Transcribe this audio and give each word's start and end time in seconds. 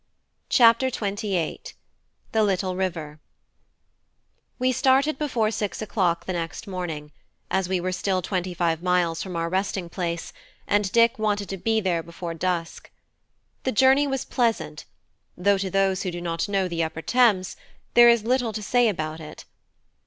CHAPTER 0.49 0.87
XXVIII: 0.87 1.61
THE 2.31 2.41
LITTLE 2.43 2.75
RIVER 2.75 3.19
We 4.57 4.71
started 4.71 5.19
before 5.19 5.51
six 5.51 5.79
o'clock 5.79 6.25
the 6.25 6.33
next 6.33 6.65
morning, 6.65 7.11
as 7.51 7.69
we 7.69 7.79
were 7.79 7.91
still 7.91 8.23
twenty 8.23 8.55
five 8.55 8.81
miles 8.81 9.21
from 9.21 9.35
our 9.35 9.47
resting 9.47 9.89
place, 9.89 10.33
and 10.65 10.91
Dick 10.91 11.19
wanted 11.19 11.49
to 11.49 11.57
be 11.57 11.79
there 11.81 12.01
before 12.01 12.33
dusk. 12.33 12.89
The 13.61 13.71
journey 13.73 14.07
was 14.07 14.25
pleasant, 14.25 14.85
though 15.37 15.59
to 15.59 15.69
those 15.69 16.01
who 16.01 16.09
do 16.09 16.19
not 16.19 16.49
know 16.49 16.67
the 16.67 16.81
upper 16.83 17.03
Thames, 17.03 17.55
there 17.93 18.09
is 18.09 18.23
little 18.23 18.53
to 18.53 18.63
say 18.63 18.89
about 18.89 19.19
it. 19.19 19.45